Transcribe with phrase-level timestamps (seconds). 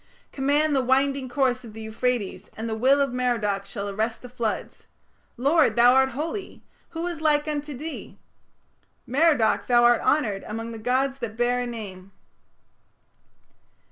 [0.31, 4.29] Command the winding course Of the Euphrates, And the will of Merodach Shall arrest the
[4.29, 4.87] floods.
[5.37, 6.63] Lord, thou art holy!
[6.89, 8.17] Who is like unto thee?
[9.05, 12.13] Merodach thou art honoured Among the gods that bear a name.